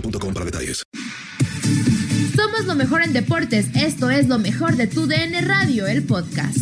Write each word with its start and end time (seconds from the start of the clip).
boostmobile.com 0.00 0.34
para 0.34 0.44
detalles. 0.44 0.82
Somos 2.34 2.64
lo 2.66 2.74
mejor 2.74 3.02
en 3.02 3.12
deportes. 3.12 3.74
Esto 3.74 4.10
es 4.10 4.28
lo 4.28 4.38
mejor 4.38 4.76
de 4.76 4.86
tu 4.86 5.06
DN 5.06 5.40
Radio, 5.42 5.86
el 5.86 6.06
podcast. 6.06 6.56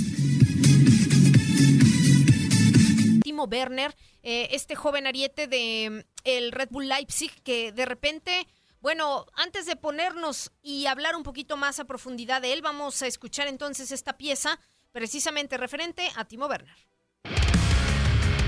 Timo 3.23 3.44
Werner, 3.44 3.94
eh, 4.23 4.49
este 4.53 4.77
joven 4.77 5.06
ariete 5.06 5.47
de 5.47 5.91
mm, 5.91 6.09
el 6.25 6.53
Red 6.53 6.69
Bull 6.71 6.89
Leipzig, 6.89 7.33
que 7.43 7.73
de 7.73 7.84
repente, 7.84 8.47
bueno, 8.81 9.27
antes 9.34 9.67
de 9.67 9.77
ponernos 9.77 10.53
y 10.62 10.87
hablar 10.87 11.17
un 11.17 11.23
poquito 11.23 11.56
más 11.56 11.81
a 11.81 11.84
profundidad 11.84 12.41
de 12.41 12.53
él, 12.53 12.62
vamos 12.62 13.03
a 13.03 13.06
escuchar 13.06 13.49
entonces 13.49 13.91
esta 13.91 14.17
pieza 14.17 14.61
precisamente 14.93 15.56
referente 15.56 16.09
a 16.17 16.25
Timo 16.25 16.47
Werner. 16.47 16.77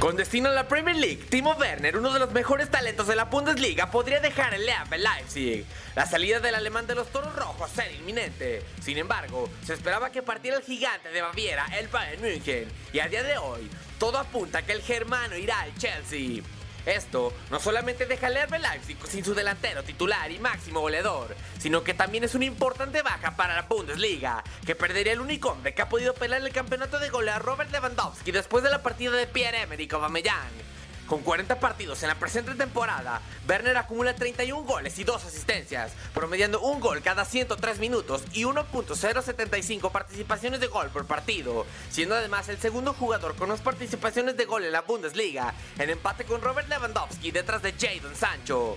Con 0.06 0.14
destino 0.14 0.50
a 0.50 0.52
la 0.52 0.68
Premier 0.68 0.94
League, 0.94 1.24
Timo 1.28 1.54
Werner, 1.54 1.96
uno 1.96 2.12
de 2.12 2.20
los 2.20 2.30
mejores 2.30 2.70
talentos 2.70 3.08
de 3.08 3.16
la 3.16 3.24
Bundesliga, 3.24 3.90
podría 3.90 4.20
dejar 4.20 4.54
el 4.54 4.62
RB 4.62 4.98
Leipzig. 4.98 5.64
La 5.96 6.06
salida 6.06 6.38
del 6.38 6.54
alemán 6.54 6.86
de 6.86 6.94
los 6.94 7.10
Toros 7.10 7.34
Rojos 7.34 7.76
era 7.76 7.90
inminente. 7.90 8.62
Sin 8.80 8.98
embargo, 8.98 9.50
se 9.64 9.74
esperaba 9.74 10.12
que 10.12 10.22
partiera 10.22 10.58
el 10.58 10.62
gigante 10.62 11.08
de 11.08 11.22
Baviera, 11.22 11.66
el 11.76 11.88
Bayern 11.88 12.22
München, 12.22 12.68
y 12.92 13.00
a 13.00 13.08
día 13.08 13.24
de 13.24 13.36
hoy, 13.36 13.68
todo 13.98 14.18
apunta 14.18 14.58
a 14.58 14.62
que 14.62 14.74
el 14.74 14.82
germano 14.82 15.36
irá 15.36 15.58
al 15.58 15.74
Chelsea. 15.74 16.40
Esto 16.86 17.32
no 17.50 17.58
solamente 17.58 18.06
deja 18.06 18.28
al 18.28 18.36
RB 18.46 18.60
Leipzig 18.60 18.96
sin 19.08 19.24
su 19.24 19.34
delantero 19.34 19.82
titular 19.82 20.30
y 20.30 20.38
máximo 20.38 20.80
goleador, 20.80 21.34
sino 21.58 21.82
que 21.82 21.94
también 21.94 22.22
es 22.22 22.36
una 22.36 22.44
importante 22.44 23.02
baja 23.02 23.36
para 23.36 23.56
la 23.56 23.62
Bundesliga, 23.62 24.44
que 24.64 24.76
perdería 24.76 25.12
el 25.12 25.20
único 25.20 25.50
hombre 25.50 25.74
que 25.74 25.82
ha 25.82 25.88
podido 25.88 26.14
pelear 26.14 26.42
el 26.42 26.52
campeonato 26.52 27.00
de 27.00 27.10
goleo 27.10 27.34
a 27.34 27.38
Robert 27.40 27.72
Lewandowski 27.72 28.30
después 28.30 28.62
de 28.62 28.70
la 28.70 28.82
partida 28.82 29.16
de 29.16 29.26
Pierre-Emerick 29.26 29.92
Aubameyang. 29.94 30.75
Con 31.06 31.22
40 31.22 31.60
partidos 31.60 32.02
en 32.02 32.08
la 32.08 32.16
presente 32.16 32.54
temporada, 32.54 33.20
Werner 33.48 33.76
acumula 33.76 34.16
31 34.16 34.66
goles 34.66 34.98
y 34.98 35.04
2 35.04 35.24
asistencias, 35.24 35.92
promediando 36.12 36.60
un 36.60 36.80
gol 36.80 37.00
cada 37.00 37.24
103 37.24 37.78
minutos 37.78 38.24
y 38.32 38.42
1.075 38.42 39.92
participaciones 39.92 40.58
de 40.58 40.66
gol 40.66 40.88
por 40.90 41.06
partido, 41.06 41.64
siendo 41.90 42.16
además 42.16 42.48
el 42.48 42.58
segundo 42.58 42.92
jugador 42.92 43.36
con 43.36 43.50
más 43.50 43.60
participaciones 43.60 44.36
de 44.36 44.46
gol 44.46 44.64
en 44.64 44.72
la 44.72 44.82
Bundesliga, 44.82 45.54
en 45.78 45.90
empate 45.90 46.24
con 46.24 46.40
Robert 46.40 46.68
Lewandowski 46.68 47.30
detrás 47.30 47.62
de 47.62 47.72
Jadon 47.72 48.16
Sancho. 48.16 48.76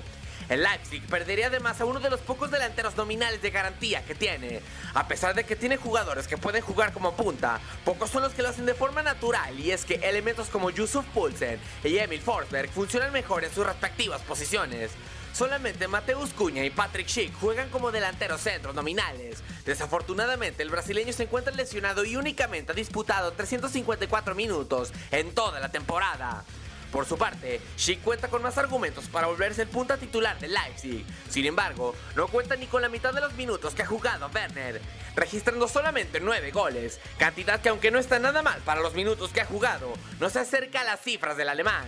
El 0.49 0.63
Leipzig 0.63 1.05
perdería 1.05 1.47
además 1.47 1.79
a 1.79 1.85
uno 1.85 1.99
de 1.99 2.09
los 2.09 2.19
pocos 2.21 2.49
delanteros 2.49 2.97
nominales 2.97 3.39
de 3.41 3.51
garantía 3.51 4.03
que 4.03 4.15
tiene. 4.15 4.61
A 4.95 5.07
pesar 5.07 5.35
de 5.35 5.43
que 5.43 5.55
tiene 5.55 5.77
jugadores 5.77 6.27
que 6.27 6.37
pueden 6.37 6.63
jugar 6.63 6.91
como 6.91 7.15
punta, 7.15 7.59
pocos 7.85 8.09
son 8.09 8.23
los 8.23 8.33
que 8.33 8.41
lo 8.41 8.49
hacen 8.49 8.65
de 8.65 8.73
forma 8.73 9.03
natural 9.03 9.59
y 9.59 9.69
es 9.69 9.85
que 9.85 9.95
elementos 9.95 10.49
como 10.49 10.71
Yusuf 10.71 11.05
Poulsen 11.13 11.59
y 11.83 11.97
Emil 11.99 12.19
Forsberg 12.19 12.69
funcionan 12.71 13.13
mejor 13.13 13.43
en 13.43 13.53
sus 13.53 13.65
respectivas 13.65 14.21
posiciones. 14.21 14.89
Solamente 15.33 15.87
Mateus 15.87 16.31
Cunha 16.33 16.65
y 16.65 16.71
Patrick 16.71 17.07
Schick 17.07 17.33
juegan 17.39 17.69
como 17.69 17.91
delanteros 17.91 18.41
centros 18.41 18.73
nominales. 18.73 19.43
Desafortunadamente, 19.65 20.63
el 20.63 20.71
brasileño 20.71 21.13
se 21.13 21.23
encuentra 21.23 21.53
lesionado 21.53 22.03
y 22.03 22.15
únicamente 22.15 22.71
ha 22.71 22.75
disputado 22.75 23.31
354 23.33 24.33
minutos 24.33 24.91
en 25.11 25.35
toda 25.35 25.59
la 25.59 25.69
temporada. 25.69 26.43
Por 26.91 27.05
su 27.05 27.17
parte, 27.17 27.61
Schick 27.77 28.01
cuenta 28.01 28.29
con 28.29 28.41
más 28.41 28.57
argumentos 28.57 29.07
para 29.07 29.27
volverse 29.27 29.61
el 29.61 29.67
punta 29.67 29.97
titular 29.97 30.39
del 30.39 30.53
Leipzig. 30.53 31.05
Sin 31.29 31.45
embargo, 31.45 31.95
no 32.15 32.27
cuenta 32.27 32.55
ni 32.55 32.65
con 32.65 32.81
la 32.81 32.89
mitad 32.89 33.13
de 33.13 33.21
los 33.21 33.33
minutos 33.33 33.75
que 33.75 33.83
ha 33.83 33.87
jugado 33.87 34.29
Werner, 34.33 34.81
registrando 35.15 35.67
solamente 35.67 36.19
9 36.19 36.51
goles, 36.51 36.99
cantidad 37.17 37.61
que 37.61 37.69
aunque 37.69 37.91
no 37.91 37.99
está 37.99 38.17
nada 38.17 38.41
mal 38.41 38.59
para 38.61 38.81
los 38.81 38.95
minutos 38.95 39.31
que 39.31 39.41
ha 39.41 39.45
jugado, 39.45 39.93
no 40.19 40.29
se 40.29 40.39
acerca 40.39 40.81
a 40.81 40.85
las 40.85 41.01
cifras 41.01 41.37
del 41.37 41.49
alemán. 41.49 41.87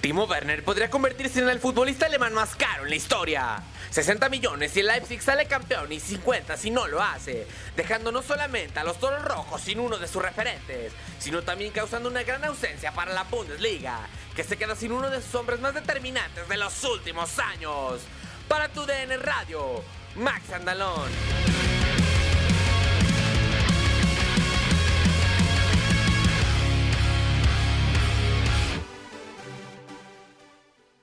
Timo 0.00 0.26
Werner 0.26 0.62
podría 0.62 0.90
convertirse 0.90 1.40
en 1.40 1.48
el 1.48 1.58
futbolista 1.58 2.06
alemán 2.06 2.32
más 2.32 2.54
caro 2.54 2.84
en 2.84 2.90
la 2.90 2.94
historia. 2.94 3.62
60 3.90 4.28
millones 4.28 4.70
si 4.70 4.80
el 4.80 4.86
Leipzig 4.86 5.20
sale 5.20 5.46
campeón 5.46 5.90
y 5.90 5.98
50 5.98 6.56
si 6.56 6.70
no 6.70 6.86
lo 6.86 7.02
hace, 7.02 7.48
dejando 7.76 8.12
no 8.12 8.22
solamente 8.22 8.78
a 8.78 8.84
los 8.84 9.00
Toros 9.00 9.24
Rojos 9.24 9.60
sin 9.60 9.80
uno 9.80 9.98
de 9.98 10.06
sus 10.06 10.22
referentes, 10.22 10.92
sino 11.18 11.42
también 11.42 11.72
causando 11.72 12.08
una 12.08 12.22
gran 12.22 12.44
ausencia 12.44 12.92
para 12.92 13.12
la 13.12 13.24
Bundesliga, 13.24 13.98
que 14.36 14.44
se 14.44 14.56
queda 14.56 14.76
sin 14.76 14.92
uno 14.92 15.10
de 15.10 15.20
sus 15.20 15.34
hombres 15.34 15.58
más 15.58 15.74
determinantes 15.74 16.48
de 16.48 16.56
los 16.56 16.84
últimos 16.84 17.36
años. 17.40 18.00
Para 18.46 18.68
tu 18.68 18.86
DN 18.86 19.16
Radio, 19.16 19.82
Max 20.14 20.52
Andalón. 20.52 21.57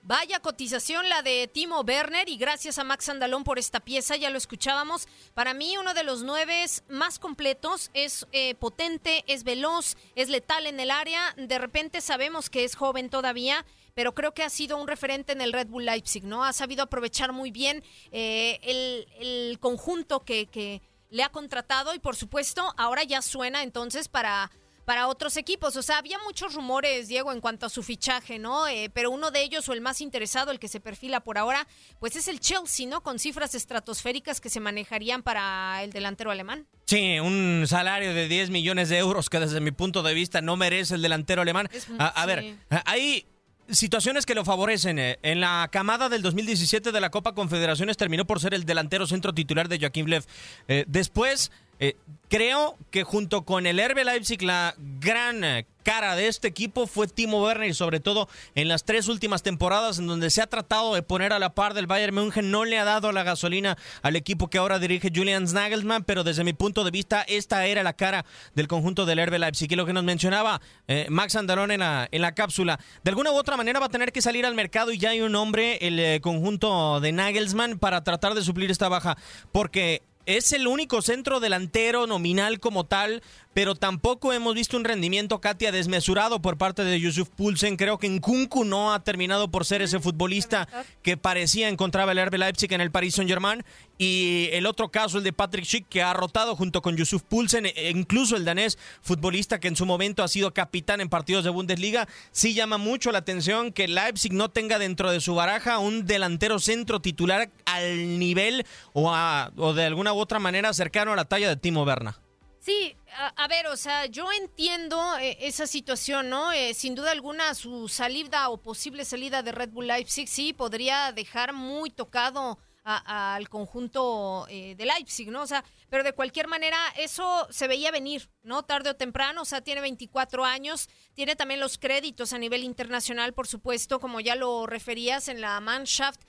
Vaya 0.07 0.39
cotización 0.39 1.09
la 1.09 1.23
de 1.23 1.49
Timo 1.51 1.81
Werner 1.81 2.29
y 2.29 2.37
gracias 2.37 2.77
a 2.77 2.83
Max 2.83 3.09
Andalón 3.09 3.43
por 3.43 3.57
esta 3.57 3.79
pieza, 3.79 4.15
ya 4.15 4.29
lo 4.29 4.37
escuchábamos. 4.37 5.07
Para 5.33 5.55
mí 5.55 5.79
uno 5.79 5.95
de 5.95 6.03
los 6.03 6.21
nueve 6.21 6.63
más 6.89 7.17
completos, 7.17 7.89
es 7.95 8.27
eh, 8.31 8.53
potente, 8.53 9.23
es 9.25 9.43
veloz, 9.43 9.97
es 10.13 10.29
letal 10.29 10.67
en 10.67 10.79
el 10.79 10.91
área. 10.91 11.33
De 11.37 11.57
repente 11.57 12.01
sabemos 12.01 12.51
que 12.51 12.65
es 12.65 12.75
joven 12.75 13.09
todavía, 13.09 13.65
pero 13.95 14.13
creo 14.13 14.35
que 14.35 14.43
ha 14.43 14.51
sido 14.51 14.77
un 14.77 14.87
referente 14.87 15.33
en 15.33 15.41
el 15.41 15.51
Red 15.51 15.69
Bull 15.69 15.85
Leipzig, 15.85 16.23
¿no? 16.23 16.43
Ha 16.43 16.53
sabido 16.53 16.83
aprovechar 16.83 17.33
muy 17.33 17.49
bien 17.49 17.83
eh, 18.11 18.59
el, 18.61 19.07
el, 19.19 19.59
conjunto 19.59 20.23
que, 20.23 20.45
que 20.45 20.83
le 21.09 21.23
ha 21.23 21.29
contratado 21.29 21.95
y 21.95 21.99
por 21.99 22.15
supuesto 22.15 22.75
ahora 22.77 23.03
ya 23.03 23.23
suena 23.23 23.63
entonces 23.63 24.07
para 24.07 24.51
para 24.85 25.07
otros 25.07 25.35
equipos. 25.37 25.75
O 25.75 25.81
sea, 25.81 25.97
había 25.97 26.17
muchos 26.25 26.53
rumores, 26.53 27.07
Diego, 27.07 27.33
en 27.33 27.41
cuanto 27.41 27.65
a 27.65 27.69
su 27.69 27.83
fichaje, 27.83 28.39
¿no? 28.39 28.67
Eh, 28.67 28.89
pero 28.93 29.11
uno 29.11 29.31
de 29.31 29.43
ellos, 29.43 29.67
o 29.67 29.73
el 29.73 29.81
más 29.81 30.01
interesado, 30.01 30.51
el 30.51 30.59
que 30.59 30.67
se 30.67 30.79
perfila 30.79 31.19
por 31.21 31.37
ahora, 31.37 31.67
pues 31.99 32.15
es 32.15 32.27
el 32.27 32.39
Chelsea, 32.39 32.87
¿no? 32.87 33.01
Con 33.01 33.19
cifras 33.19 33.55
estratosféricas 33.55 34.39
que 34.39 34.49
se 34.49 34.59
manejarían 34.59 35.23
para 35.23 35.83
el 35.83 35.91
delantero 35.91 36.31
alemán. 36.31 36.67
Sí, 36.85 37.19
un 37.19 37.65
salario 37.67 38.13
de 38.13 38.27
10 38.27 38.51
millones 38.51 38.89
de 38.89 38.99
euros 38.99 39.29
que 39.29 39.39
desde 39.39 39.59
mi 39.59 39.71
punto 39.71 40.03
de 40.03 40.13
vista 40.13 40.41
no 40.41 40.55
merece 40.55 40.95
el 40.95 41.01
delantero 41.01 41.41
alemán. 41.41 41.67
a, 41.97 42.25
ver, 42.25 42.57
hay 42.85 43.25
situaciones 43.69 44.25
que 44.25 44.35
lo 44.35 44.45
favorecen. 44.45 44.99
Eh. 44.99 45.19
En 45.23 45.41
la 45.41 45.67
camada 45.71 46.09
del 46.09 46.21
2017 46.21 46.91
de 46.91 47.01
la 47.01 47.09
Copa 47.09 47.33
Confederaciones 47.33 47.97
terminó 47.97 48.25
por 48.25 48.39
ser 48.39 48.53
el 48.53 48.65
delantero 48.65 49.07
centro 49.07 49.33
titular 49.33 49.67
de 49.67 49.79
Joaquín 49.79 50.09
Lev. 50.09 50.25
Eh, 50.67 50.85
después 50.87 51.51
eh, 51.79 51.95
creo 52.29 52.77
que 52.91 53.03
junto 53.03 53.43
con 53.43 53.65
el 53.65 53.79
Herbe 53.79 54.05
Leipzig 54.05 54.41
la 54.41 54.75
gran 54.77 55.43
eh, 55.43 55.65
cara 55.83 56.15
de 56.15 56.27
este 56.27 56.47
equipo 56.47 56.87
fue 56.87 57.07
Timo 57.07 57.43
Werner 57.43 57.75
sobre 57.75 57.99
todo 57.99 58.27
en 58.55 58.67
las 58.67 58.85
tres 58.85 59.07
últimas 59.07 59.43
temporadas 59.43 59.99
en 59.99 60.07
donde 60.07 60.29
se 60.29 60.41
ha 60.41 60.47
tratado 60.47 60.95
de 60.95 61.03
poner 61.03 61.33
a 61.33 61.39
la 61.39 61.53
par 61.53 61.73
del 61.73 61.85
Bayern 61.85 62.15
München 62.15 62.49
no 62.49 62.65
le 62.65 62.79
ha 62.79 62.85
dado 62.85 63.11
la 63.11 63.23
gasolina 63.23 63.77
al 64.01 64.15
equipo 64.15 64.49
que 64.49 64.57
ahora 64.57 64.79
dirige 64.79 65.11
Julian 65.13 65.43
Nagelsmann 65.43 66.03
pero 66.03 66.23
desde 66.23 66.43
mi 66.43 66.53
punto 66.53 66.83
de 66.83 66.91
vista 66.91 67.21
esta 67.27 67.65
era 67.67 67.83
la 67.83 67.93
cara 67.93 68.25
del 68.55 68.67
conjunto 68.67 69.05
del 69.05 69.19
Herbe 69.19 69.37
Leipzig. 69.37 69.71
Y 69.71 69.75
lo 69.75 69.85
que 69.85 69.93
nos 69.93 70.03
mencionaba 70.03 70.61
eh, 70.87 71.07
Max 71.09 71.35
Andalón 71.35 71.71
en 71.71 71.81
la, 71.81 72.07
en 72.11 72.21
la 72.21 72.33
cápsula 72.33 72.79
de 73.03 73.09
alguna 73.09 73.31
u 73.31 73.35
otra 73.35 73.57
manera 73.57 73.79
va 73.79 73.87
a 73.87 73.89
tener 73.89 74.11
que 74.11 74.21
salir 74.21 74.45
al 74.45 74.55
mercado 74.55 74.91
y 74.91 74.97
ya 74.97 75.11
hay 75.11 75.21
un 75.21 75.31
nombre 75.31 75.77
el 75.81 76.21
conjunto 76.21 76.99
de 76.99 77.11
Nagelsmann 77.11 77.79
para 77.79 78.03
tratar 78.03 78.33
de 78.33 78.43
suplir 78.43 78.71
esta 78.71 78.89
baja 78.89 79.17
porque 79.51 80.01
es 80.25 80.51
el 80.51 80.67
único 80.67 81.01
centro 81.01 81.39
delantero 81.39 82.07
nominal 82.07 82.59
como 82.59 82.85
tal 82.85 83.21
pero 83.55 83.73
tampoco 83.73 84.33
hemos 84.33 84.53
visto 84.53 84.75
un 84.75 84.83
rendimiento, 84.83 85.39
Katia, 85.39 85.71
desmesurado 85.71 86.41
por 86.41 86.57
parte 86.57 86.83
de 86.83 86.99
Yusuf 86.99 87.29
Pulsen. 87.29 87.77
Creo 87.77 87.97
que 87.97 88.09
Nkunku 88.09 88.65
no 88.65 88.93
ha 88.93 89.01
terminado 89.01 89.49
por 89.49 89.63
ser 89.63 89.81
ese 89.81 90.01
futbolista 90.01 90.67
que 91.01 91.15
parecía 91.15 91.69
encontraba 91.69 92.11
el 92.11 92.25
RB 92.25 92.37
Leipzig 92.37 92.73
en 92.73 92.81
el 92.81 92.91
Paris 92.91 93.15
Saint-Germain. 93.15 93.63
Y 93.97 94.49
el 94.51 94.65
otro 94.65 94.89
caso, 94.89 95.19
el 95.19 95.23
de 95.23 95.31
Patrick 95.31 95.63
Schick, 95.63 95.87
que 95.87 96.03
ha 96.03 96.11
rotado 96.11 96.57
junto 96.57 96.81
con 96.81 96.97
Yusuf 96.97 97.21
Pulsen, 97.23 97.65
e 97.65 97.91
incluso 97.91 98.35
el 98.35 98.43
danés 98.43 98.77
futbolista 99.01 99.61
que 99.61 99.69
en 99.69 99.77
su 99.77 99.85
momento 99.85 100.21
ha 100.21 100.27
sido 100.27 100.53
capitán 100.53 100.99
en 100.99 101.07
partidos 101.07 101.45
de 101.45 101.49
Bundesliga. 101.49 102.09
Sí 102.33 102.55
llama 102.55 102.77
mucho 102.77 103.13
la 103.13 103.19
atención 103.19 103.71
que 103.71 103.87
Leipzig 103.87 104.33
no 104.33 104.49
tenga 104.49 104.79
dentro 104.79 105.11
de 105.11 105.21
su 105.21 105.33
baraja 105.33 105.79
un 105.79 106.05
delantero 106.05 106.59
centro 106.59 106.99
titular 106.99 107.49
al 107.63 108.19
nivel 108.19 108.65
o, 108.91 109.15
o 109.55 109.73
de 109.73 109.85
alguna 109.85 110.11
u 110.11 110.17
otra 110.17 110.39
manera 110.39 110.73
cercano 110.73 111.13
a 111.13 111.15
la 111.15 111.23
talla 111.23 111.47
de 111.47 111.55
Timo 111.55 111.83
Werner. 111.83 112.24
Sí, 112.65 112.97
a, 113.35 113.47
ver, 113.47 113.67
o 113.67 113.77
sea, 113.77 114.07
yo 114.07 114.31
entiendo 114.31 114.99
eh, 115.19 115.37
esa 115.41 115.67
situación, 115.67 116.31
¿no? 116.31 116.51
Eh, 116.51 116.73
sin 116.73 116.95
duda 116.95 117.11
alguna, 117.11 117.53
su 117.53 117.87
salida 117.87 118.49
o 118.49 118.57
posible 118.57 119.05
salida 119.05 119.43
de 119.43 119.51
Red 119.51 119.69
Bull 119.69 119.85
Leipzig 119.85 120.27
sí 120.27 120.51
podría 120.51 121.11
dejar 121.11 121.53
muy 121.53 121.91
tocado 121.91 122.57
al 122.83 123.49
conjunto 123.49 124.47
eh, 124.49 124.73
de 124.75 124.85
Leipzig, 124.85 125.29
¿no? 125.29 125.43
O 125.43 125.47
sea, 125.47 125.63
pero 125.89 126.03
de 126.03 126.13
cualquier 126.13 126.47
manera, 126.47 126.77
eso 126.97 127.47
se 127.51 127.67
veía 127.67 127.91
venir, 127.91 128.31
¿no? 128.41 128.63
Tarde 128.63 128.89
o 128.89 128.95
temprano, 128.95 129.43
o 129.43 129.45
sea, 129.45 129.61
tiene 129.61 129.81
24 129.81 130.43
años, 130.43 130.89
tiene 131.13 131.35
también 131.35 131.59
los 131.59 131.77
créditos 131.77 132.33
a 132.33 132.39
nivel 132.39 132.63
internacional, 132.63 133.33
por 133.33 133.45
supuesto, 133.45 133.99
como 133.99 134.21
ya 134.21 134.35
lo 134.35 134.65
referías 134.65 135.27
en 135.27 135.39
la 135.39 135.59
Mannschaft. 135.59 136.21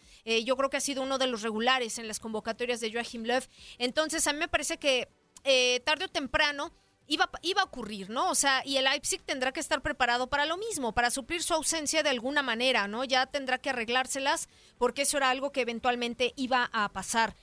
yo 0.44 0.54
creo 0.56 0.68
que 0.68 0.76
ha 0.76 0.80
sido 0.80 1.02
uno 1.02 1.16
de 1.16 1.28
los 1.28 1.40
regulares 1.40 1.98
en 1.98 2.08
las 2.08 2.20
convocatorias 2.20 2.80
de 2.80 2.92
Joachim 2.92 3.24
Löw. 3.24 3.42
Entonces, 3.78 4.26
a 4.26 4.34
mí 4.34 4.38
me 4.38 4.48
parece 4.48 4.78
que 4.78 5.08
eh, 5.46 5.80
tarde 5.80 6.04
o 6.04 6.08
temprano 6.08 6.72
iba, 7.06 7.30
iba 7.42 7.62
a 7.62 7.64
ocurrir, 7.64 8.10
¿no? 8.10 8.30
O 8.30 8.34
sea, 8.34 8.62
y 8.64 8.76
el 8.76 8.84
Leipzig 8.84 9.22
tendrá 9.22 9.52
que 9.52 9.60
estar 9.60 9.80
preparado 9.82 10.28
para 10.28 10.46
lo 10.46 10.56
mismo, 10.56 10.92
para 10.92 11.10
suplir 11.10 11.42
su 11.42 11.54
ausencia 11.54 12.02
de 12.02 12.10
alguna 12.10 12.42
manera, 12.42 12.88
¿no? 12.88 13.04
Ya 13.04 13.26
tendrá 13.26 13.58
que 13.58 13.70
arreglárselas 13.70 14.48
porque 14.78 15.02
eso 15.02 15.16
era 15.16 15.30
algo 15.30 15.52
que 15.52 15.62
eventualmente 15.62 16.32
iba 16.36 16.68
a 16.72 16.92
pasar. 16.92 17.34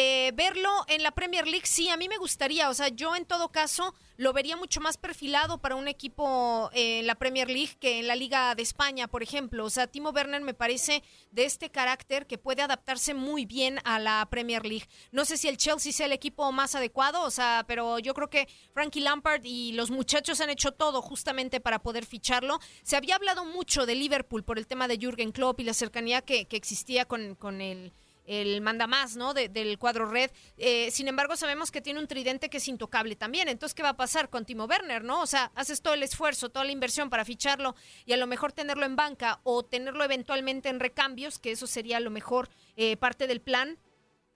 Eh, 0.00 0.30
verlo 0.36 0.70
en 0.86 1.02
la 1.02 1.10
Premier 1.10 1.48
League, 1.48 1.66
sí, 1.66 1.88
a 1.88 1.96
mí 1.96 2.08
me 2.08 2.18
gustaría. 2.18 2.70
O 2.70 2.74
sea, 2.74 2.86
yo 2.86 3.16
en 3.16 3.24
todo 3.24 3.48
caso 3.48 3.96
lo 4.16 4.32
vería 4.32 4.56
mucho 4.56 4.80
más 4.80 4.96
perfilado 4.96 5.58
para 5.58 5.74
un 5.74 5.88
equipo 5.88 6.70
en 6.72 7.04
la 7.04 7.16
Premier 7.16 7.50
League 7.50 7.76
que 7.80 7.98
en 7.98 8.06
la 8.06 8.14
Liga 8.14 8.54
de 8.54 8.62
España, 8.62 9.08
por 9.08 9.24
ejemplo. 9.24 9.64
O 9.64 9.70
sea, 9.70 9.88
Timo 9.88 10.10
Werner 10.10 10.40
me 10.40 10.54
parece 10.54 11.02
de 11.32 11.46
este 11.46 11.70
carácter 11.70 12.28
que 12.28 12.38
puede 12.38 12.62
adaptarse 12.62 13.12
muy 13.12 13.44
bien 13.44 13.80
a 13.82 13.98
la 13.98 14.24
Premier 14.30 14.64
League. 14.64 14.86
No 15.10 15.24
sé 15.24 15.36
si 15.36 15.48
el 15.48 15.56
Chelsea 15.56 15.92
sea 15.92 16.06
el 16.06 16.12
equipo 16.12 16.52
más 16.52 16.76
adecuado, 16.76 17.22
o 17.22 17.30
sea, 17.32 17.64
pero 17.66 17.98
yo 17.98 18.14
creo 18.14 18.30
que 18.30 18.48
Frankie 18.72 19.00
Lampard 19.00 19.44
y 19.44 19.72
los 19.72 19.90
muchachos 19.90 20.40
han 20.40 20.50
hecho 20.50 20.70
todo 20.70 21.02
justamente 21.02 21.58
para 21.58 21.80
poder 21.80 22.06
ficharlo. 22.06 22.60
Se 22.84 22.94
había 22.94 23.16
hablado 23.16 23.44
mucho 23.44 23.84
de 23.84 23.96
Liverpool 23.96 24.44
por 24.44 24.58
el 24.58 24.68
tema 24.68 24.86
de 24.86 24.98
Jürgen 24.98 25.32
Klopp 25.32 25.58
y 25.58 25.64
la 25.64 25.74
cercanía 25.74 26.22
que, 26.22 26.44
que 26.44 26.56
existía 26.56 27.04
con, 27.04 27.34
con 27.34 27.60
el 27.60 27.92
el 28.28 28.60
manda 28.60 28.86
más, 28.86 29.16
¿no? 29.16 29.34
del 29.34 29.78
cuadro 29.78 30.06
red. 30.06 30.30
Eh, 30.56 30.90
sin 30.90 31.08
embargo, 31.08 31.36
sabemos 31.36 31.70
que 31.70 31.80
tiene 31.80 31.98
un 31.98 32.06
tridente 32.06 32.50
que 32.50 32.58
es 32.58 32.68
intocable 32.68 33.16
también. 33.16 33.48
Entonces, 33.48 33.74
¿qué 33.74 33.82
va 33.82 33.90
a 33.90 33.96
pasar 33.96 34.28
con 34.28 34.44
Timo 34.44 34.66
Werner, 34.66 35.02
no? 35.02 35.22
O 35.22 35.26
sea, 35.26 35.50
haces 35.54 35.80
todo 35.80 35.94
el 35.94 36.02
esfuerzo, 36.02 36.50
toda 36.50 36.64
la 36.64 36.72
inversión 36.72 37.10
para 37.10 37.24
ficharlo 37.24 37.74
y 38.04 38.12
a 38.12 38.16
lo 38.16 38.26
mejor 38.26 38.52
tenerlo 38.52 38.84
en 38.84 38.96
banca 38.96 39.40
o 39.42 39.64
tenerlo 39.64 40.04
eventualmente 40.04 40.68
en 40.68 40.78
recambios, 40.78 41.38
que 41.38 41.52
eso 41.52 41.66
sería 41.66 41.96
a 41.96 42.00
lo 42.00 42.10
mejor 42.10 42.50
eh, 42.76 42.96
parte 42.96 43.26
del 43.26 43.40
plan 43.40 43.78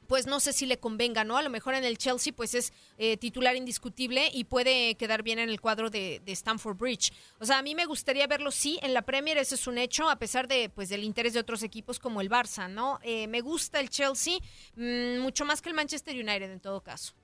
pues 0.07 0.27
no 0.27 0.41
sé 0.41 0.53
si 0.53 0.67
le 0.67 0.79
convenga, 0.79 1.25
¿no? 1.25 1.37
A 1.37 1.43
lo 1.43 1.51
mejor 1.51 1.75
en 1.75 1.85
el 1.85 1.99
Chelsea 1.99 2.33
pues 2.33 2.55
es 2.55 2.73
eh, 2.99 3.17
titular 3.17 3.57
indiscutible 3.57 4.31
y 4.33 4.45
puede 4.45 4.95
quedar 4.97 5.23
bien 5.23 5.39
en 5.39 5.49
el 5.49 5.61
cuadro 5.61 5.91
de, 5.91 6.21
de, 6.25 6.33
Stamford 6.33 6.77
Bridge. 6.77 7.13
O 7.39 7.45
sea, 7.45 7.59
a 7.59 7.63
mí 7.63 7.75
me 7.75 7.87
gustaría 7.87 8.27
verlo 8.27 8.51
sí 8.51 8.79
en 8.83 8.95
la 8.95 9.03
Premier, 9.03 9.39
ese 9.39 9.55
es 9.55 9.67
un 9.67 9.79
hecho, 9.79 10.09
a 10.09 10.17
pesar 10.17 10.49
de 10.49 10.69
pues 10.69 10.89
del 10.89 11.05
interés 11.05 11.35
de 11.35 11.41
otros 11.41 11.63
equipos 11.63 11.99
como 11.99 12.21
el 12.21 12.31
Barça, 12.31 12.69
¿no? 12.69 12.99
Eh, 13.03 13.27
me 13.27 13.41
gusta 13.41 13.81
el 13.81 13.91
Chelsea 13.91 14.39
mm, 14.77 15.19
mucho 15.19 15.45
más 15.45 15.63
que 15.63 15.69
el 15.69 15.75
Manchester 15.75 16.15
United 16.15 16.51
en 16.51 16.61
todo 16.61 16.83
caso. 16.83 17.15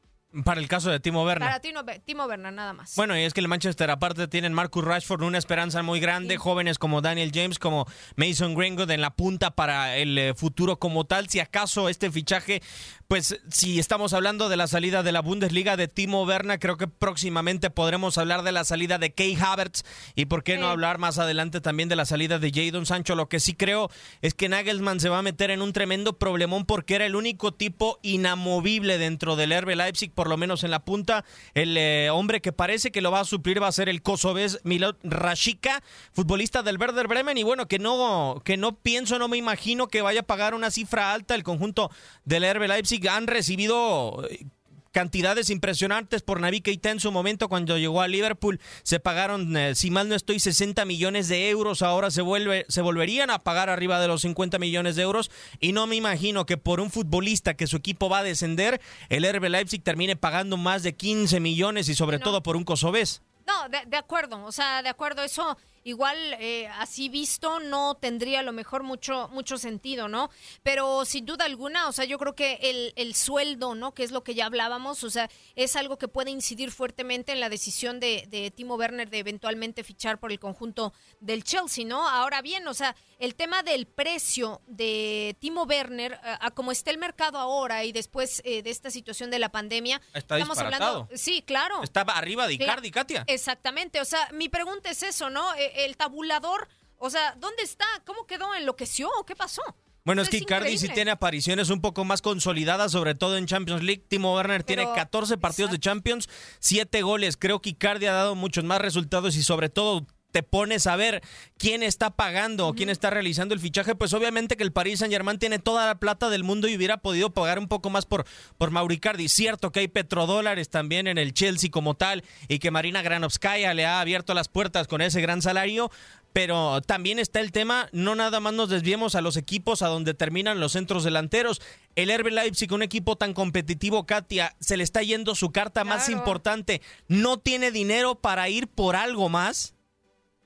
Para 0.45 0.61
el 0.61 0.69
caso 0.69 0.91
de 0.91 1.01
Timo 1.01 1.25
Werner. 1.25 1.49
Para 1.49 1.61
Timo, 2.05 2.27
Werner, 2.27 2.53
nada 2.53 2.75
más. 2.75 2.95
Bueno, 2.97 3.19
y 3.19 3.23
es 3.23 3.33
que 3.33 3.41
el 3.41 3.49
Manchester, 3.49 3.91
aparte, 3.91 4.29
tienen 4.29 4.53
Marcus 4.53 4.85
Rashford, 4.85 5.23
una 5.23 5.39
esperanza 5.39 5.83
muy 5.83 6.01
grande. 6.01 6.37
Jóvenes 6.37 6.79
como 6.79 7.01
Daniel 7.01 7.31
James, 7.33 7.59
como 7.59 7.87
Mason 8.17 8.55
Greenwood 8.55 8.91
en 8.91 9.01
la 9.01 9.15
punta 9.15 9.53
para 9.53 9.97
el 9.97 10.19
eh, 10.19 10.35
futuro 10.35 10.79
como 10.79 11.07
tal. 11.07 11.31
Si 11.31 11.41
acaso 11.41 11.89
este 11.89 12.11
fichaje 12.11 12.63
pues 13.09 13.41
si 13.51 13.79
estamos 13.79 14.13
hablando 14.13 14.51
de 14.51 14.59
la 14.59 14.67
salida 14.67 15.03
de 15.03 15.13
la 15.13 15.23
Bundesliga 15.23 15.79
de 15.79 15.89
Timo 15.89 16.25
Werner, 16.25 16.59
creo 16.59 16.77
que 16.77 16.89
próximamente 16.89 17.71
podremos 17.71 18.19
hablar 18.19 18.43
de 18.43 18.53
la 18.53 18.65
salida 18.65 18.99
de 18.99 19.15
Kay 19.15 19.35
Havertz 19.35 19.83
y 20.15 20.27
por 20.27 20.45
qué 20.45 20.59
no 20.59 20.69
hablar 20.69 20.99
más 20.99 21.19
adelante 21.19 21.63
también 21.63 21.89
de 21.89 21.97
la 21.97 22.05
salida 22.05 22.39
de 22.39 22.53
Jadon 22.53 22.85
Sancho. 22.85 23.15
Lo 23.15 23.31
que 23.31 23.41
sí 23.41 23.55
creo 23.55 23.91
es 24.21 24.35
que 24.35 24.51
Nagelsmann 24.51 25.01
se 25.01 25.09
va 25.09 25.21
a 25.21 25.23
meter 25.23 25.51
en 25.51 25.63
un 25.63 25.73
tremendo 25.73 26.19
problemón 26.19 26.67
porque 26.67 26.97
era 26.97 27.07
el 27.07 27.17
único 27.17 27.55
tipo 27.55 27.99
inamovible 28.03 28.99
dentro 28.99 29.37
del 29.37 29.59
RB 29.59 29.75
Leipzig, 29.75 30.13
por 30.13 30.29
lo 30.29 30.37
menos 30.37 30.63
en 30.63 30.71
la 30.71 30.85
punta. 30.85 31.25
El 31.55 31.79
eh, 31.79 32.11
hombre 32.11 32.43
que 32.43 32.53
parece 32.53 32.91
que 32.91 33.01
lo 33.01 33.11
va 33.11 33.21
a 33.21 33.25
suplir 33.25 33.63
va 33.63 33.69
a 33.69 33.73
ser 33.73 33.89
el 33.89 34.03
kosovés 34.03 34.61
Milot 34.65 34.99
Rashika, 35.03 35.83
futbolista 36.13 36.63
del 36.63 36.77
Werder 36.77 37.09
Bremen 37.09 37.39
y 37.39 37.43
bueno, 37.43 37.69
que 37.69 37.79
no 37.79 38.43
que 38.45 38.59
no 38.59 38.77
pienso, 38.77 39.19
no 39.19 39.29
me 39.29 39.39
imagino 39.39 39.89
que 39.89 40.03
vaya 40.03 40.21
a 40.21 40.25
pagar 40.25 40.53
una 40.53 40.71
cifra 40.71 41.15
alta 41.15 41.35
el 41.35 41.43
conjunto 41.43 41.91
del 42.27 42.45
RB 42.53 42.69
Leipzig 42.69 42.98
han 43.07 43.27
recibido 43.27 44.27
eh, 44.31 44.47
cantidades 44.93 45.51
impresionantes 45.51 46.23
por 46.23 46.41
Navi 46.41 46.61
Keita 46.61 46.91
en 46.91 47.01
su 47.01 47.13
momento 47.13 47.49
cuando 47.49 47.79
llegó 47.79 48.01
a 48.01 48.09
Liverpool. 48.09 48.61
Se 48.83 49.01
pagaron 49.01 49.57
eh, 49.57 49.75
si 49.75 49.91
mal 49.91 50.09
no 50.09 50.15
estoy 50.15 50.41
60 50.41 50.85
millones 50.85 51.29
de 51.29 51.51
euros. 51.51 51.83
Ahora 51.83 52.11
se 52.11 52.23
vuelve 52.23 52.67
se 52.69 52.83
volverían 52.83 53.31
a 53.31 53.39
pagar 53.39 53.71
arriba 53.71 54.01
de 54.01 54.09
los 54.09 54.23
50 54.23 54.59
millones 54.59 54.97
de 54.97 55.03
euros. 55.03 55.31
Y 55.61 55.73
no 55.73 55.87
me 55.87 55.97
imagino 55.97 56.47
que 56.47 56.57
por 56.57 56.81
un 56.81 56.91
futbolista 56.91 57.55
que 57.55 57.67
su 57.67 57.77
equipo 57.77 58.09
va 58.09 58.19
a 58.19 58.25
descender 58.25 58.81
el 59.09 59.31
RB 59.31 59.49
Leipzig 59.49 59.83
termine 59.83 60.17
pagando 60.17 60.57
más 60.57 60.83
de 60.83 60.95
15 60.95 61.41
millones 61.41 61.89
y 61.89 61.95
sobre 61.95 62.19
todo 62.19 62.43
por 62.43 62.57
un 62.57 62.65
kosovés. 62.65 63.23
No 63.47 63.69
de, 63.69 63.79
de 63.87 63.97
acuerdo. 63.97 64.45
O 64.45 64.53
sea 64.53 64.83
de 64.83 64.89
acuerdo. 64.89 65.23
Eso 65.23 65.57
igual 65.89 66.17
eh, 66.39 66.69
así 66.69 67.09
visto 67.09 67.61
no 67.61 67.97
tendría 67.97 68.41
a 68.41 68.43
lo 68.43 68.53
mejor 68.53 68.83
mucho, 68.83 69.29
mucho 69.33 69.59
sentido, 69.59 70.09
¿no? 70.09 70.31
Pero 70.63 71.05
sin 71.05 71.25
duda 71.25 71.45
alguna, 71.45 71.89
o 71.89 71.93
sea, 71.93 72.05
yo 72.05 72.19
creo 72.19 72.35
que 72.35 72.59
el, 72.63 72.93
el 72.97 73.15
sueldo, 73.15 73.75
¿no? 73.75 73.95
Que 73.95 74.05
es 74.05 74.11
lo 74.11 74.23
que 74.23 74.35
ya 74.35 74.47
hablábamos, 74.47 75.03
o 75.05 75.11
sea, 75.11 75.31
es 75.55 75.77
algo 75.77 75.99
que 75.99 76.09
puede 76.09 76.31
incidir 76.31 76.71
fuertemente 76.71 77.33
en 77.33 77.41
la 77.41 77.49
decisión 77.49 78.01
de, 78.01 78.27
de 78.29 78.51
Timo 78.51 78.75
Werner 78.75 79.09
de 79.09 79.19
eventualmente 79.19 79.83
fichar 79.83 80.19
por 80.19 80.31
el 80.31 80.39
conjunto 80.39 80.93
del 81.21 81.43
Chelsea, 81.43 81.85
¿no? 81.85 82.09
Ahora 82.09 82.43
bien, 82.43 82.67
o 82.69 82.75
sea, 82.75 82.95
el 83.19 83.35
tema 83.35 83.63
del 83.63 83.87
precio 83.87 84.61
de 84.67 85.37
Timo 85.41 85.65
Werner, 85.65 86.13
eh, 86.13 86.37
a, 86.41 86.51
como 86.51 86.71
está 86.71 86.91
el 86.91 86.99
mercado 86.99 87.39
ahora 87.39 87.85
y 87.85 87.93
después 87.93 88.43
eh, 88.45 88.63
de 88.63 88.71
esta 88.71 88.91
situación 88.91 89.31
de 89.31 89.39
la 89.39 89.49
pandemia, 89.49 90.01
está 90.15 90.37
estamos 90.37 90.59
hablando. 90.59 91.09
Sí, 91.15 91.43
claro. 91.43 91.83
Estaba 91.83 92.13
arriba 92.13 92.47
de 92.47 92.55
Icardi, 92.55 92.91
Katia. 92.91 93.25
Exactamente, 93.27 94.01
o 94.01 94.05
sea, 94.05 94.29
mi 94.33 94.49
pregunta 94.49 94.91
es 94.91 95.03
eso, 95.03 95.31
¿no? 95.31 95.55
El 95.85 95.97
tabulador, 95.97 96.69
o 96.99 97.11
sea, 97.11 97.35
¿dónde 97.39 97.63
está? 97.63 97.87
¿Cómo 98.05 98.27
quedó? 98.27 98.55
¿Enloqueció? 98.55 99.09
¿Qué 99.27 99.37
pasó? 99.37 99.63
Bueno, 100.05 100.23
es 100.23 100.31
que 100.31 100.39
Icardi 100.39 100.79
sí 100.79 100.89
tiene 100.89 101.11
apariciones 101.11 101.69
un 101.69 101.83
poco 101.83 102.03
más 102.03 102.23
consolidadas, 102.23 102.93
sobre 102.93 103.15
todo 103.15 103.37
en 103.37 103.45
Champions 103.45 103.83
League. 103.83 104.05
Timo 104.09 104.35
Werner 104.35 104.63
tiene 104.63 104.89
14 104.95 105.37
partidos 105.37 105.71
de 105.71 105.79
Champions, 105.79 106.31
7 106.61 107.03
goles. 107.03 107.37
Creo 107.37 107.61
que 107.61 107.71
Icardi 107.71 108.07
ha 108.07 108.13
dado 108.13 108.35
muchos 108.35 108.65
más 108.65 108.81
resultados 108.81 109.37
y 109.37 109.43
sobre 109.43 109.69
todo 109.69 110.07
te 110.33 110.43
pones 110.43 110.87
a 110.87 110.97
ver 110.97 111.23
quién 111.57 111.83
está 111.83 112.11
pagando 112.11 112.69
o 112.69 112.75
quién 112.75 112.91
está 112.91 113.11
realizando 113.11 113.55
el 113.55 113.61
fichaje, 113.61 113.95
pues 113.95 114.13
obviamente 114.13 114.57
que 114.57 114.63
el 114.63 114.73
Paris 114.73 114.99
Saint 115.01 115.13
Germain 115.13 115.39
tiene 115.39 115.59
toda 115.59 115.87
la 115.87 115.99
plata 115.99 116.29
del 116.31 116.45
mundo 116.45 116.69
y 116.69 116.77
hubiera 116.77 116.99
podido 116.99 117.31
pagar 117.31 117.59
un 117.59 117.69
poco 117.69 117.91
más 117.91 118.07
por, 118.07 118.25
por 118.59 118.71
Mauricardi. 118.71 119.29
Cierto 119.29 119.73
que 119.73 119.81
hay 119.81 119.89
petrodólares 119.89 120.69
también 120.69 121.07
en 121.07 121.19
el 121.19 121.33
Chelsea 121.33 121.71
como 121.71 121.95
tal 121.95 122.25
y 122.49 122.59
que 122.59 122.71
Marina 122.71 123.03
Granovskaya 123.03 123.75
le 123.75 123.87
ha 123.87 124.01
abierto 124.01 124.35
las 124.35 124.49
puertas 124.49 124.87
con 124.87 125.01
ese 125.01 125.21
gran 125.21 125.43
salario, 125.43 125.91
pero 126.33 126.83
también 126.83 127.19
está 127.19 127.41
el 127.41 127.53
tema, 127.53 127.89
no 127.93 128.15
nada 128.15 128.39
más 128.41 128.53
nos 128.53 128.69
desviemos 128.69 129.15
a 129.15 129.23
los 129.23 129.37
equipos 129.37 129.83
a 129.83 129.89
donde 129.89 130.15
terminan 130.15 130.61
los 130.61 130.73
centros 130.73 131.05
delanteros. 131.05 131.61
El 131.97 132.17
RB 132.17 132.31
Leipzig, 132.31 132.73
un 132.73 132.83
equipo 132.83 133.17
tan 133.17 133.33
competitivo, 133.33 134.07
Katia, 134.07 134.55
se 134.61 134.77
le 134.77 134.85
está 134.85 135.03
yendo 135.03 135.35
su 135.35 135.51
carta 135.51 135.85
más 135.85 136.09
importante. 136.09 136.83
¿No 137.09 137.39
tiene 137.39 137.73
dinero 137.73 138.17
para 138.17 138.49
ir 138.49 138.69
por 138.69 138.95
algo 138.95 139.29
más? 139.29 139.75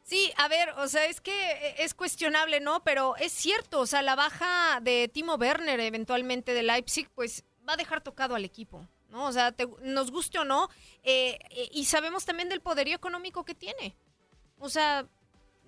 Sí, 0.02 0.32
a 0.36 0.48
ver, 0.48 0.70
o 0.78 0.88
sea, 0.88 1.06
es 1.06 1.20
que 1.20 1.32
eh, 1.32 1.74
es 1.78 1.94
cuestionable, 1.94 2.60
¿no? 2.60 2.82
Pero 2.82 3.16
es 3.16 3.32
cierto, 3.32 3.80
o 3.80 3.86
sea, 3.86 4.02
la 4.02 4.16
baja 4.16 4.80
de 4.82 5.08
Timo 5.08 5.36
Werner 5.36 5.78
eventualmente 5.80 6.54
de 6.54 6.62
Leipzig, 6.62 7.08
pues 7.14 7.44
va 7.68 7.74
a 7.74 7.76
dejar 7.76 8.02
tocado 8.02 8.34
al 8.34 8.44
equipo, 8.44 8.86
¿no? 9.10 9.26
O 9.26 9.32
sea, 9.32 9.54
nos 9.82 10.10
guste 10.10 10.38
o 10.38 10.44
no, 10.44 10.68
eh, 11.02 11.38
eh, 11.50 11.68
y 11.72 11.84
sabemos 11.84 12.24
también 12.24 12.48
del 12.48 12.60
poderío 12.60 12.96
económico 12.96 13.44
que 13.44 13.54
tiene. 13.54 13.94
O 14.58 14.68
sea, 14.68 15.06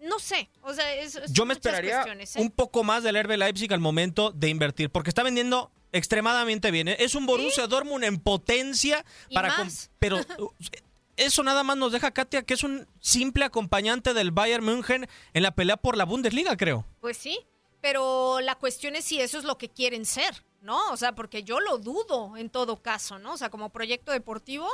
no 0.02 0.18
sé, 0.18 0.50
o 0.62 0.74
sea, 0.74 0.94
es, 0.94 1.20
yo 1.32 1.46
me 1.46 1.54
esperaría 1.54 2.04
un 2.36 2.50
poco 2.50 2.84
más 2.84 3.02
del 3.02 3.16
Herbe 3.16 3.36
Leipzig 3.36 3.72
al 3.72 3.80
momento 3.80 4.32
de 4.32 4.48
invertir, 4.48 4.90
porque 4.90 5.10
está 5.10 5.22
vendiendo 5.22 5.70
extremadamente 5.92 6.70
bien. 6.72 6.88
Es 6.88 7.14
un 7.14 7.24
Borussia 7.24 7.66
Dortmund 7.66 8.04
en 8.04 8.18
potencia 8.18 9.04
para, 9.32 9.54
pero 9.98 10.18
eso 11.16 11.42
nada 11.42 11.62
más 11.62 11.76
nos 11.76 11.92
deja, 11.92 12.10
Katia, 12.10 12.42
que 12.42 12.54
es 12.54 12.64
un 12.64 12.86
simple 13.00 13.44
acompañante 13.44 14.14
del 14.14 14.30
Bayern 14.30 14.64
München 14.64 15.08
en 15.32 15.42
la 15.42 15.54
pelea 15.54 15.76
por 15.76 15.96
la 15.96 16.04
Bundesliga, 16.04 16.56
creo. 16.56 16.86
Pues 17.00 17.16
sí, 17.16 17.38
pero 17.80 18.40
la 18.40 18.54
cuestión 18.56 18.96
es 18.96 19.04
si 19.04 19.20
eso 19.20 19.38
es 19.38 19.44
lo 19.44 19.58
que 19.58 19.68
quieren 19.68 20.06
ser, 20.06 20.44
¿no? 20.60 20.90
O 20.90 20.96
sea, 20.96 21.14
porque 21.14 21.44
yo 21.44 21.60
lo 21.60 21.78
dudo 21.78 22.36
en 22.36 22.50
todo 22.50 22.82
caso, 22.82 23.18
¿no? 23.18 23.34
O 23.34 23.36
sea, 23.36 23.50
como 23.50 23.70
proyecto 23.70 24.12
deportivo, 24.12 24.68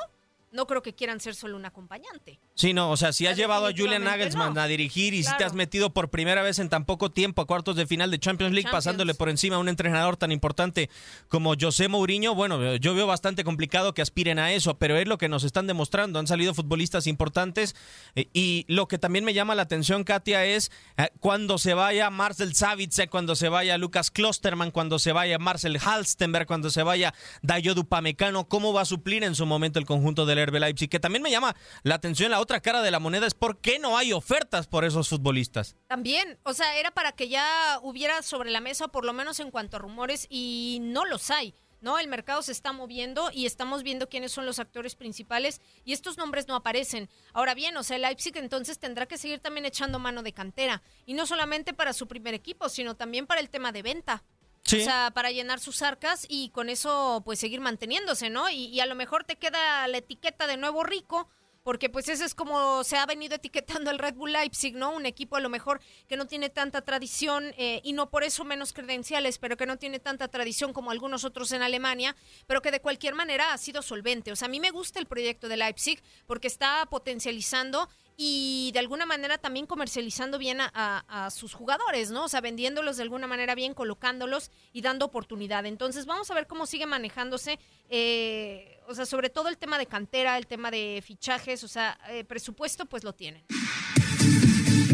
no 0.52 0.66
creo 0.66 0.82
que 0.82 0.94
quieran 0.94 1.20
ser 1.20 1.34
solo 1.34 1.56
un 1.56 1.64
acompañante. 1.64 2.40
Sí, 2.54 2.74
no, 2.74 2.90
o 2.90 2.96
sea, 2.96 3.12
si 3.12 3.26
has 3.26 3.36
llevado 3.36 3.66
a 3.66 3.72
Julian 3.72 4.04
Nagelsmann 4.04 4.56
a 4.58 4.66
dirigir 4.66 5.14
y 5.14 5.22
si 5.22 5.36
te 5.36 5.44
has 5.44 5.54
metido 5.54 5.92
por 5.92 6.10
primera 6.10 6.42
vez 6.42 6.58
en 6.58 6.68
tan 6.68 6.84
poco 6.84 7.10
tiempo 7.10 7.42
a 7.42 7.46
cuartos 7.46 7.76
de 7.76 7.86
final 7.86 8.10
de 8.10 8.18
Champions 8.18 8.52
League, 8.52 8.68
pasándole 8.70 9.14
por 9.14 9.28
encima 9.28 9.56
a 9.56 9.58
un 9.60 9.68
entrenador 9.68 10.16
tan 10.16 10.32
importante 10.32 10.90
como 11.28 11.54
José 11.58 11.88
Mourinho, 11.88 12.34
bueno, 12.34 12.76
yo 12.76 12.94
veo 12.94 13.06
bastante 13.06 13.44
complicado 13.44 13.94
que 13.94 14.02
aspiren 14.02 14.38
a 14.38 14.52
eso, 14.52 14.78
pero 14.78 14.96
es 14.96 15.06
lo 15.06 15.18
que 15.18 15.28
nos 15.28 15.44
están 15.44 15.66
demostrando. 15.66 16.18
Han 16.18 16.26
salido 16.26 16.52
futbolistas 16.52 17.06
importantes 17.06 17.76
eh, 18.14 18.28
y 18.32 18.64
lo 18.68 18.88
que 18.88 18.98
también 18.98 19.24
me 19.24 19.34
llama 19.34 19.54
la 19.54 19.62
atención, 19.62 20.04
Katia, 20.04 20.44
es 20.44 20.72
eh, 20.96 21.10
cuando 21.20 21.58
se 21.58 21.74
vaya 21.74 22.10
Marcel 22.10 22.54
Savitze, 22.54 23.08
cuando 23.08 23.36
se 23.36 23.48
vaya 23.48 23.78
Lucas 23.78 24.10
Klosterman, 24.10 24.72
cuando 24.72 24.98
se 24.98 25.12
vaya 25.12 25.38
Marcel 25.38 25.78
Halstenberg, 25.78 26.46
cuando 26.46 26.70
se 26.70 26.82
vaya 26.82 27.14
Dayo 27.42 27.74
Dupamecano, 27.74 28.48
cómo 28.48 28.72
va 28.72 28.82
a 28.82 28.86
suplir 28.86 29.22
en 29.22 29.34
su 29.34 29.46
momento 29.46 29.78
el 29.78 29.86
conjunto 29.86 30.26
del 30.26 30.39
Herbe 30.40 30.60
Leipzig, 30.60 30.88
que 30.88 31.00
también 31.00 31.22
me 31.22 31.30
llama 31.30 31.54
la 31.82 31.94
atención 31.94 32.30
la 32.30 32.40
otra 32.40 32.60
cara 32.60 32.82
de 32.82 32.90
la 32.90 32.98
moneda 32.98 33.26
es 33.26 33.34
por 33.34 33.58
qué 33.58 33.78
no 33.78 33.96
hay 33.96 34.12
ofertas 34.12 34.66
por 34.66 34.84
esos 34.84 35.08
futbolistas. 35.08 35.76
También, 35.86 36.38
o 36.42 36.52
sea, 36.52 36.76
era 36.78 36.90
para 36.90 37.12
que 37.12 37.28
ya 37.28 37.78
hubiera 37.82 38.22
sobre 38.22 38.50
la 38.50 38.60
mesa, 38.60 38.88
por 38.88 39.04
lo 39.04 39.12
menos 39.12 39.40
en 39.40 39.50
cuanto 39.50 39.76
a 39.76 39.80
rumores, 39.80 40.26
y 40.28 40.78
no 40.82 41.04
los 41.04 41.30
hay. 41.30 41.54
¿no? 41.80 41.98
El 41.98 42.08
mercado 42.08 42.42
se 42.42 42.52
está 42.52 42.72
moviendo 42.72 43.30
y 43.32 43.46
estamos 43.46 43.82
viendo 43.82 44.08
quiénes 44.08 44.32
son 44.32 44.46
los 44.46 44.58
actores 44.58 44.96
principales 44.96 45.60
y 45.84 45.92
estos 45.92 46.18
nombres 46.18 46.46
no 46.48 46.54
aparecen. 46.54 47.08
Ahora 47.32 47.54
bien, 47.54 47.76
o 47.76 47.82
sea, 47.82 47.98
Leipzig 47.98 48.36
entonces 48.36 48.78
tendrá 48.78 49.06
que 49.06 49.18
seguir 49.18 49.40
también 49.40 49.66
echando 49.66 49.98
mano 49.98 50.22
de 50.22 50.32
cantera 50.32 50.82
y 51.06 51.14
no 51.14 51.26
solamente 51.26 51.72
para 51.72 51.92
su 51.92 52.06
primer 52.06 52.34
equipo, 52.34 52.68
sino 52.68 52.96
también 52.96 53.26
para 53.26 53.40
el 53.40 53.50
tema 53.50 53.72
de 53.72 53.82
venta. 53.82 54.22
O 54.66 54.70
sea, 54.76 55.10
para 55.12 55.30
llenar 55.32 55.58
sus 55.58 55.82
arcas 55.82 56.26
y 56.28 56.50
con 56.50 56.68
eso 56.68 57.22
pues 57.24 57.40
seguir 57.40 57.60
manteniéndose, 57.60 58.30
¿no? 58.30 58.48
Y, 58.50 58.66
y, 58.66 58.80
a 58.80 58.86
lo 58.86 58.94
mejor 58.94 59.24
te 59.24 59.36
queda 59.36 59.88
la 59.88 59.98
etiqueta 59.98 60.46
de 60.46 60.56
nuevo 60.56 60.84
rico, 60.84 61.28
porque 61.62 61.90
pues 61.90 62.08
ese 62.08 62.24
es 62.24 62.34
como 62.34 62.84
se 62.84 62.96
ha 62.96 63.06
venido 63.06 63.36
etiquetando 63.36 63.90
el 63.90 63.98
Red 63.98 64.14
Bull 64.14 64.32
Leipzig, 64.32 64.74
¿no? 64.74 64.92
Un 64.92 65.06
equipo 65.06 65.36
a 65.36 65.40
lo 65.40 65.48
mejor 65.48 65.80
que 66.08 66.16
no 66.16 66.26
tiene 66.26 66.48
tanta 66.50 66.82
tradición 66.82 67.52
eh, 67.58 67.80
y 67.84 67.92
no 67.92 68.10
por 68.10 68.24
eso 68.24 68.44
menos 68.44 68.72
credenciales, 68.72 69.38
pero 69.38 69.56
que 69.56 69.66
no 69.66 69.76
tiene 69.76 69.98
tanta 69.98 70.28
tradición 70.28 70.72
como 70.72 70.90
algunos 70.90 71.24
otros 71.24 71.52
en 71.52 71.62
Alemania, 71.62 72.16
pero 72.46 72.62
que 72.62 72.70
de 72.70 72.80
cualquier 72.80 73.14
manera 73.14 73.52
ha 73.52 73.58
sido 73.58 73.82
solvente. 73.82 74.32
O 74.32 74.36
sea, 74.36 74.46
a 74.46 74.50
mí 74.50 74.60
me 74.60 74.70
gusta 74.70 74.98
el 74.98 75.06
proyecto 75.06 75.48
de 75.48 75.56
Leipzig 75.56 76.02
porque 76.26 76.48
está 76.48 76.86
potencializando 76.86 77.88
y 78.22 78.70
de 78.72 78.80
alguna 78.80 79.06
manera 79.06 79.38
también 79.38 79.64
comercializando 79.64 80.36
bien 80.36 80.58
a, 80.60 81.30
sus 81.30 81.54
jugadores, 81.54 82.10
¿no? 82.10 82.24
O 82.24 82.28
sea, 82.28 82.42
vendiéndolos 82.42 82.98
de 82.98 83.02
alguna 83.02 83.26
manera 83.26 83.54
bien, 83.54 83.72
colocándolos 83.72 84.50
y 84.74 84.82
dando 84.82 85.06
oportunidad. 85.06 85.64
Entonces, 85.64 86.04
vamos 86.04 86.30
a 86.30 86.34
ver 86.34 86.46
cómo 86.46 86.66
sigue 86.66 86.84
manejándose, 86.84 87.58
eh, 87.88 88.78
o 88.88 88.94
sea, 88.94 89.06
sobre 89.06 89.30
todo 89.30 89.48
el 89.48 89.56
tema 89.56 89.78
de 89.78 89.86
cantera, 89.86 90.36
el 90.36 90.46
tema 90.46 90.70
de 90.70 91.02
fichajes, 91.02 91.64
o 91.64 91.68
sea, 91.68 91.98
eh, 92.10 92.24
presupuesto, 92.24 92.84
pues 92.84 93.04
lo 93.04 93.14
tienen. 93.14 93.42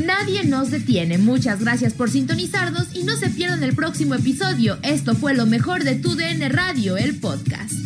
Nadie 0.04 0.44
nos 0.44 0.70
detiene. 0.70 1.18
Muchas 1.18 1.60
gracias 1.60 1.94
por 1.94 2.08
sintonizarnos 2.08 2.94
y 2.94 3.02
no 3.02 3.16
se 3.16 3.28
pierdan 3.30 3.64
el 3.64 3.74
próximo 3.74 4.14
episodio. 4.14 4.78
Esto 4.84 5.16
fue 5.16 5.34
lo 5.34 5.46
mejor 5.46 5.82
de 5.82 5.96
Tu 5.96 6.14
DN 6.14 6.48
Radio, 6.48 6.96
el 6.96 7.18
podcast. 7.18 7.85